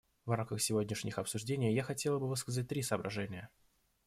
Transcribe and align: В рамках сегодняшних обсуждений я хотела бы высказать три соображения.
В 0.25 0.31
рамках 0.35 0.59
сегодняшних 0.59 1.19
обсуждений 1.19 1.75
я 1.75 1.83
хотела 1.83 2.17
бы 2.17 2.27
высказать 2.27 2.67
три 2.67 2.81
соображения. 2.81 3.49